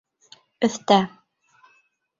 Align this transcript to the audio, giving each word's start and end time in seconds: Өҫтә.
Өҫтә. 0.69 0.99